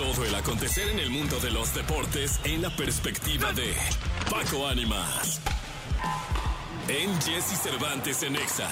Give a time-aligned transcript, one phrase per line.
[0.00, 3.74] Todo el acontecer en el mundo de los deportes en la perspectiva de
[4.30, 5.40] Paco Ánimas.
[6.88, 8.68] En Jesse Cervantes en Exa.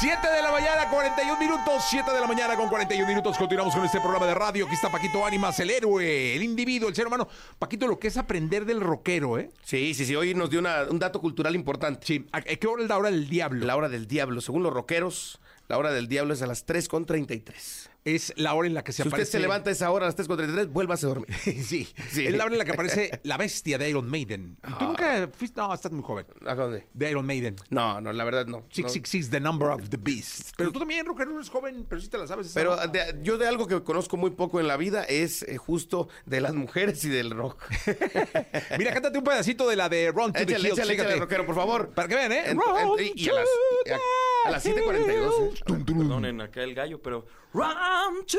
[0.00, 1.84] 7 de la mañana, 41 minutos.
[1.90, 3.36] 7 de la mañana con 41 minutos.
[3.36, 4.64] Continuamos con este programa de radio.
[4.64, 7.28] Aquí está Paquito Ánimas, el héroe, el individuo, el ser humano.
[7.58, 9.50] Paquito, lo que es aprender del rockero, ¿eh?
[9.62, 10.16] Sí, sí, sí.
[10.16, 12.06] Hoy nos dio una- un dato cultural importante.
[12.06, 12.26] Sí.
[12.32, 13.66] ¿A qué hora es la hora del diablo?
[13.66, 14.40] La hora del diablo.
[14.40, 15.38] Según los rockeros,
[15.70, 17.88] la hora del diablo es a las 3.33.
[18.02, 19.30] Es la hora en la que se Si usted aparece.
[19.32, 21.28] se levanta esa hora a las 3.33, vuélvase a dormir.
[21.44, 21.86] sí.
[22.10, 22.26] Sí.
[22.26, 24.56] Es la hora en la que aparece la bestia de Iron Maiden.
[24.78, 25.60] ¿Tú nunca fuiste?
[25.60, 26.26] No, estás muy joven.
[26.46, 26.88] ¿A dónde?
[26.92, 27.54] De Iron Maiden.
[27.68, 28.58] No, no, la verdad no.
[28.60, 28.64] No.
[28.70, 30.54] 666, The Number of the Beast.
[30.56, 32.46] Pero tú también, rockero, eres joven, pero sí te la sabes.
[32.48, 32.86] esa, Pero ¿no?
[32.88, 36.40] de- yo de algo que conozco muy poco en la vida es eh, justo de
[36.40, 37.62] las mujeres y del rock.
[38.78, 41.46] Mira, cántate un pedacito de la de Run to the échale, Hills, échale, échale, rockero,
[41.46, 41.90] por favor.
[41.90, 42.42] Para que vean, ¿eh?
[42.46, 43.48] En- en- y a to las,
[43.86, 43.98] y a-
[44.46, 45.84] a las 7.42, ¿eh?
[45.86, 47.26] Perdonen acá el gallo, pero.
[47.52, 48.38] Run to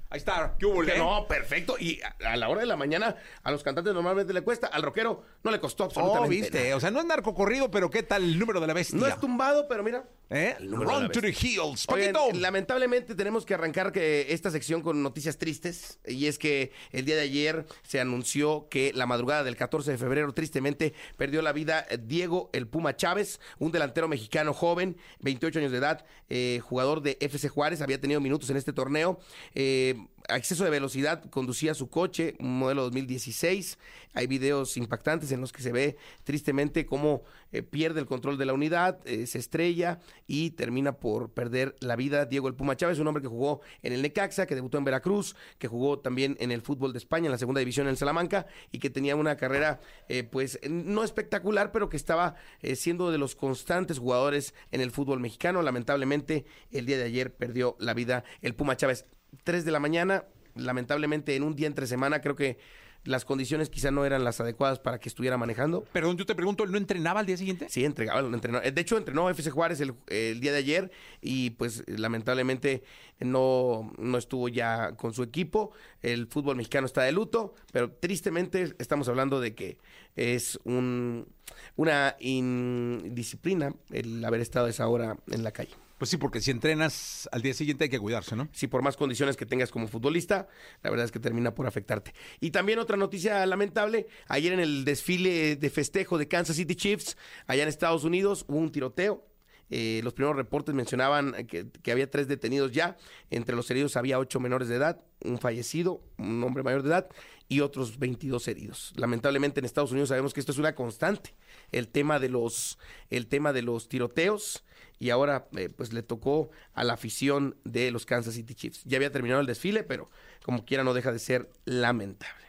[0.09, 0.81] Ahí está, ¿qué hubo?
[0.83, 0.97] Que eh?
[0.97, 1.75] No, perfecto.
[1.77, 4.81] Y a, a la hora de la mañana a los cantantes normalmente le cuesta, al
[4.83, 6.75] rockero no le costó Oh, absolutamente viste, nada.
[6.77, 8.97] o sea, no es narcocorrido, pero ¿qué tal el número de la bestia?
[8.97, 10.05] No es tumbado, pero mira.
[10.29, 10.55] ¿Eh?
[10.59, 11.85] Run to the Hills.
[11.87, 17.05] Oigan, lamentablemente tenemos que arrancar que esta sección con noticias tristes y es que el
[17.05, 21.53] día de ayer se anunció que la madrugada del 14 de febrero tristemente perdió la
[21.53, 26.59] vida eh, Diego el Puma Chávez, un delantero mexicano joven, 28 años de edad, eh,
[26.63, 29.19] jugador de FC Juárez, había tenido minutos en este torneo.
[29.53, 29.95] eh,
[30.29, 33.77] a exceso de velocidad conducía su coche, un modelo 2016.
[34.13, 38.45] Hay videos impactantes en los que se ve tristemente cómo eh, pierde el control de
[38.45, 42.25] la unidad, eh, se estrella y termina por perder la vida.
[42.25, 45.35] Diego el Puma Chávez, un hombre que jugó en el Necaxa, que debutó en Veracruz,
[45.57, 48.79] que jugó también en el fútbol de España, en la segunda división en Salamanca, y
[48.79, 49.79] que tenía una carrera,
[50.09, 54.91] eh, pues, no espectacular, pero que estaba eh, siendo de los constantes jugadores en el
[54.91, 55.61] fútbol mexicano.
[55.61, 59.05] Lamentablemente, el día de ayer perdió la vida el Puma Chávez.
[59.43, 60.25] 3 de la mañana,
[60.55, 62.57] lamentablemente en un día entre semana, creo que
[63.05, 65.83] las condiciones quizá no eran las adecuadas para que estuviera manejando.
[65.93, 67.67] Perdón, yo te pregunto, ¿él no entrenaba al día siguiente?
[67.69, 68.59] Sí, entregaba, entrenó.
[68.59, 70.91] De hecho, entrenó FC Juárez el, el día de ayer
[71.21, 72.83] y pues lamentablemente
[73.19, 75.71] no, no estuvo ya con su equipo.
[76.01, 79.77] El fútbol mexicano está de luto, pero tristemente estamos hablando de que
[80.15, 81.27] es un,
[81.75, 85.75] una indisciplina el haber estado a esa hora en la calle.
[85.97, 88.49] Pues sí, porque si entrenas al día siguiente hay que cuidarse, ¿no?
[88.51, 90.47] si por más condiciones que tengas como futbolista,
[90.83, 92.13] la verdad es que termina por afectarte.
[92.41, 97.17] Y también otra noticia lamentable, ayer en el desfile de festejo de Kansas City Chiefs,
[97.47, 99.25] allá en Estados Unidos, hubo un tiroteo.
[99.71, 102.97] Eh, los primeros reportes mencionaban que había tres detenidos ya.
[103.31, 107.09] Entre los heridos había ocho menores de edad, un fallecido, un hombre mayor de edad
[107.47, 108.93] y otros 22 heridos.
[108.95, 111.35] Lamentablemente en Estados Unidos sabemos que esto es una constante,
[111.71, 112.79] el tema de los,
[113.09, 114.63] el tema de los tiroteos
[114.99, 118.81] y ahora eh, pues le tocó a la afición de los Kansas City Chiefs.
[118.85, 120.09] Ya había terminado el desfile, pero
[120.43, 122.45] como quiera no deja de ser lamentable.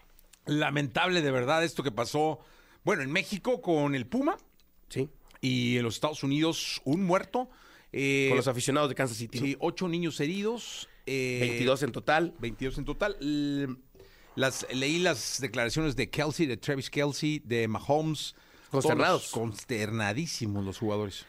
[0.47, 2.39] Lamentable de verdad esto que pasó,
[2.85, 4.37] bueno, en México con el Puma
[4.89, 5.09] ¿Sí?
[5.41, 7.51] y en los Estados Unidos un muerto.
[7.93, 9.39] Eh, Con los aficionados de Kansas City.
[9.39, 10.89] sí, ocho niños heridos.
[11.07, 12.35] eh, 22 en total.
[12.39, 13.17] 22 en total.
[14.37, 18.35] Las, leí las declaraciones de Kelsey, de Travis Kelsey, de Mahomes.
[18.71, 19.31] Consternados.
[19.31, 21.25] Consternadísimos los jugadores.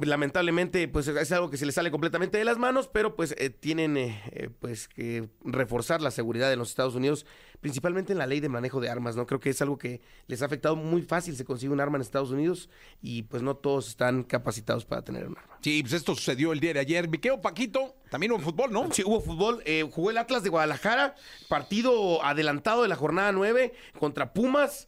[0.00, 3.50] Lamentablemente, pues es algo que se les sale completamente de las manos, pero pues eh,
[3.50, 7.26] tienen eh, eh, pues que reforzar la seguridad en los Estados Unidos,
[7.60, 9.26] principalmente en la ley de manejo de armas, ¿no?
[9.26, 12.02] Creo que es algo que les ha afectado muy fácil, se consigue un arma en
[12.02, 12.70] Estados Unidos
[13.02, 15.58] y pues no todos están capacitados para tener un arma.
[15.60, 17.08] Sí, pues esto sucedió el día de ayer.
[17.08, 18.92] Miqueo Paquito, también hubo fútbol, ¿no?
[18.92, 19.62] Sí, hubo fútbol.
[19.64, 21.14] eh, jugó el Atlas de Guadalajara,
[21.48, 24.86] partido adelantado de la jornada 9 contra Pumas.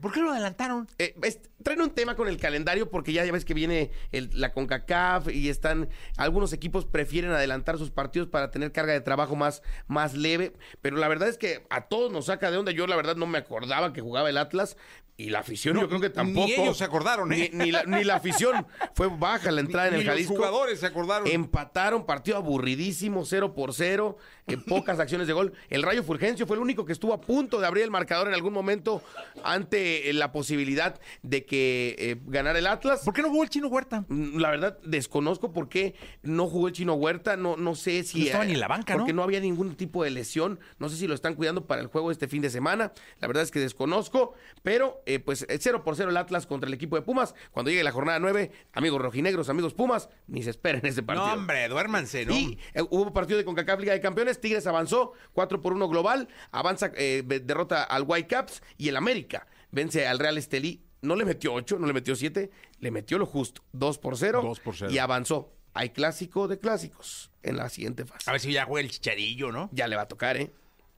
[0.00, 0.88] ¿Por qué lo adelantaron?
[0.98, 4.30] Eh, es- traen un tema con el calendario porque ya, ya ves que viene el-
[4.34, 9.36] la CONCACAF y están algunos equipos prefieren adelantar sus partidos para tener carga de trabajo
[9.36, 10.52] más, más leve,
[10.82, 12.72] pero la verdad es que a todos nos saca de onda.
[12.72, 14.76] Yo la verdad no me acordaba que jugaba el Atlas
[15.18, 16.46] y la afición No, yo creo que ni tampoco.
[16.58, 17.48] ellos se acordaron, ¿eh?
[17.50, 20.34] Ni, ni la, ni la afición fue baja la entrada Ni en el los Jalisco.
[20.36, 21.26] jugadores se acordaron.
[21.26, 25.54] Empataron, partido aburridísimo, 0 por 0, en pocas acciones de gol.
[25.70, 28.34] El Rayo Fulgencio fue el único que estuvo a punto de abrir el marcador en
[28.34, 29.02] algún momento
[29.42, 33.02] ante eh, la posibilidad de que eh, ganara el Atlas.
[33.04, 34.04] ¿Por qué no jugó el chino Huerta?
[34.08, 37.36] Mm, La verdad, desconozco por qué no jugó el Chino Huerta.
[37.36, 38.20] No, no sé si.
[38.20, 39.00] No estaba eh, ni en la banca, ¿no?
[39.00, 40.58] Porque no había ningún tipo de lesión.
[40.78, 42.92] No sé si lo están cuidando para el juego este fin de semana.
[43.20, 44.34] La verdad es que desconozco.
[44.62, 47.34] Pero, eh, pues, eh, 0 por 0 el Atlas contra el equipo de Pumas.
[47.52, 51.26] Cuando llegue la jornada 9, amigos rojinegros, amigos Pumas, ni se esperen ese partido.
[51.28, 52.34] No, hombre, duérmanse, ¿no?
[52.34, 54.40] Y eh, hubo partido de CONCACAF Liga de Campeones.
[54.40, 56.28] Tigres avanzó 4 por 1 global.
[56.50, 59.46] Avanza, eh, derrota al Whitecaps y el América.
[59.70, 60.82] Vence al Real Estelí.
[61.02, 63.62] No le metió 8, no le metió 7, le metió lo justo.
[63.72, 64.40] 2 por 0.
[64.42, 64.90] 2 por 0.
[64.90, 65.52] Y avanzó.
[65.74, 68.28] Hay clásico de clásicos en la siguiente fase.
[68.28, 69.68] A ver si ya juega el chicharillo, ¿no?
[69.72, 70.50] Ya le va a tocar, ¿eh?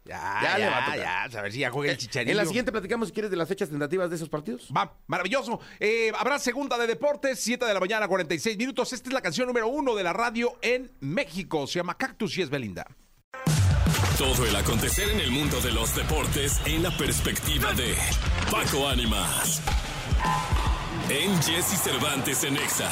[0.05, 0.99] Ya, Ya ya, le va a tocar.
[1.01, 2.31] ya, a ver si ya juega el chicharillo.
[2.31, 4.69] En la siguiente platicamos, si quieres, de las fechas tentativas de esos partidos.
[4.75, 5.61] Va, maravilloso.
[5.81, 8.93] Eh, habrá segunda de deportes, 7 de la mañana, 46 minutos.
[8.93, 11.67] Esta es la canción número uno de la radio en México.
[11.67, 12.87] Se llama Cactus y es Belinda.
[14.17, 17.95] Todo el acontecer en el mundo de los deportes en la perspectiva de
[18.51, 19.61] Paco Ánimas.
[21.11, 22.91] En Jesse Cervantes en Exa.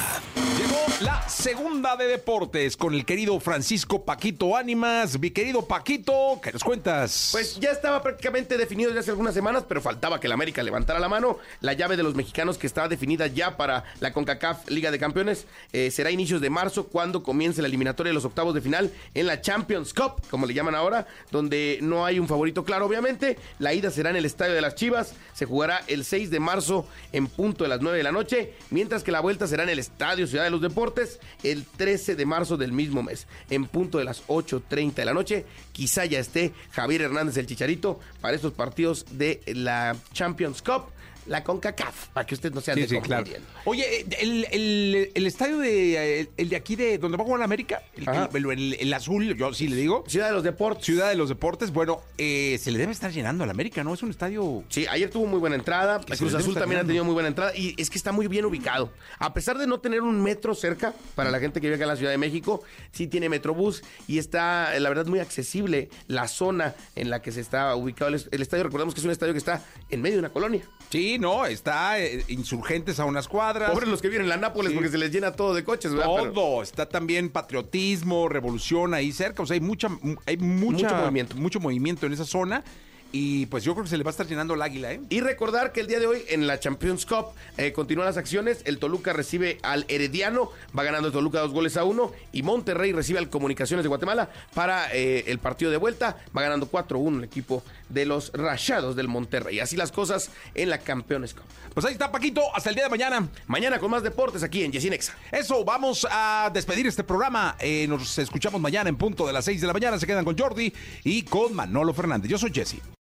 [0.55, 5.19] Llegó la segunda de deportes con el querido Francisco Paquito Ánimas.
[5.19, 7.31] Mi querido Paquito, ¿qué nos cuentas?
[7.33, 10.99] Pues ya estaba prácticamente definido desde hace algunas semanas, pero faltaba que el América levantara
[10.99, 11.39] la mano.
[11.61, 15.47] La llave de los mexicanos que estaba definida ya para la CONCACAF Liga de Campeones
[15.73, 19.27] eh, será inicios de marzo cuando comience la eliminatoria de los octavos de final en
[19.27, 23.37] la Champions Cup, como le llaman ahora, donde no hay un favorito claro, obviamente.
[23.59, 26.87] La ida será en el Estadio de las Chivas, se jugará el 6 de marzo
[27.13, 29.79] en punto de las 9 de la noche, mientras que la vuelta será en el
[29.79, 34.05] Estadio Ciudad de los Deportes el 13 de marzo del mismo mes, en punto de
[34.05, 35.47] las 8.30 de la noche.
[35.73, 40.91] Quizá ya esté Javier Hernández el Chicharito para estos partidos de la Champions Cup,
[41.27, 43.27] la CONCACAF, para que usted no se ande Sí, sí, claro.
[43.65, 47.27] Oye, eh, el, el- el estadio de eh, el de aquí de donde va a
[47.27, 48.29] jugar la América, el, Ajá.
[48.33, 50.85] el- el- el azul, yo sí le digo, Ciudad de los Deportes.
[50.85, 53.93] Ciudad de los Deportes, bueno, eh, se le debe estar llenando a la América, ¿no?
[53.95, 56.01] Es un estadio Sí, ayer tuvo muy buena entrada.
[56.01, 57.53] Que Cruz Azul también ha tenido muy buena entrada.
[57.57, 58.93] Y es que está muy bien ubicado.
[59.19, 61.89] A pesar de no tener un metro cerca, para la gente que vive acá en
[61.89, 62.63] la Ciudad de México,
[62.93, 67.33] sí tiene Metrobús y está, eh, la verdad, muy accesible la zona en la que
[67.33, 68.65] se está ubicado el, el estadio.
[68.65, 70.63] Recordemos que es un estadio que está en medio de una colonia.
[70.91, 73.71] Sí, no, está eh, insurgentes a unas cuadras.
[73.71, 74.75] Pobres los que viven en la Nápoles Sí.
[74.77, 76.07] porque se les llena todo de coches, ¿verdad?
[76.19, 79.89] Pero- Todo, está también patriotismo, revolución ahí cerca, o sea, hay mucha,
[80.27, 81.37] hay mucha, Mucho movimiento.
[81.37, 82.63] mucho movimiento en esa zona
[83.13, 85.01] y pues yo creo que se le va a estar llenando el águila, ¿eh?
[85.09, 87.27] Y recordar que el día de hoy en la Champions Cup
[87.57, 88.63] eh, continúan las acciones.
[88.65, 92.13] El Toluca recibe al Herediano, va ganando el Toluca dos goles a uno.
[92.33, 96.19] Y Monterrey recibe al Comunicaciones de Guatemala para eh, el partido de vuelta.
[96.37, 99.61] Va ganando 4-1 el equipo de los Rayados del Monterrey.
[99.61, 101.45] Así las cosas en la Campeones Cup.
[101.73, 103.29] Pues ahí está Paquito, hasta el día de mañana.
[103.47, 105.15] Mañana con más deportes aquí en Yesinexa.
[105.31, 107.57] Eso, vamos a despedir este programa.
[107.61, 109.99] Eh, nos escuchamos mañana en punto de las 6 de la mañana.
[109.99, 110.73] Se quedan con Jordi
[111.05, 112.31] y con Manolo Fernández.
[112.31, 112.96] Yo soy Jesse.